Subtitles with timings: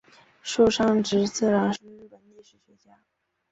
[0.43, 3.01] 村上直次郎是日本历史学家。